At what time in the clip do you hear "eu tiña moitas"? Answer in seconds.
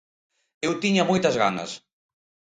0.67-1.35